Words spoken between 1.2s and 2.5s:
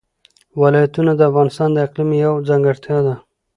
افغانستان د اقلیم یوه